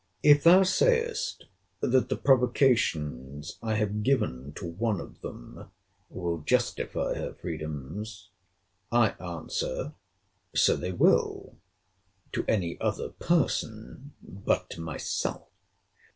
[0.23, 1.45] If thou sayest
[1.79, 5.69] that the provocations I have given to one of them
[6.09, 8.31] will justify her freedoms;
[8.91, 9.93] I answer,
[10.55, 11.57] so they will,
[12.31, 15.49] to any other person but myself.